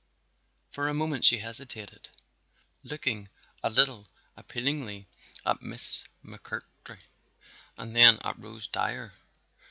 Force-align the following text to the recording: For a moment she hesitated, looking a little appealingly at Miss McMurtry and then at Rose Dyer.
For 0.71 0.87
a 0.87 0.95
moment 0.95 1.25
she 1.25 1.37
hesitated, 1.37 2.09
looking 2.83 3.29
a 3.61 3.69
little 3.69 4.07
appealingly 4.35 5.05
at 5.45 5.61
Miss 5.61 6.05
McMurtry 6.25 6.97
and 7.77 7.95
then 7.95 8.17
at 8.23 8.39
Rose 8.39 8.65
Dyer. 8.67 9.13